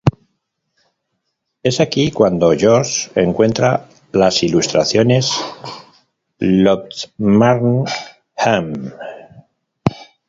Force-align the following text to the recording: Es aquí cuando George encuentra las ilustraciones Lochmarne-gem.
Es 1.61 1.79
aquí 1.79 2.09
cuando 2.09 2.53
George 2.57 3.11
encuentra 3.13 3.87
las 4.13 4.41
ilustraciones 4.41 5.29
Lochmarne-gem. 6.39 7.85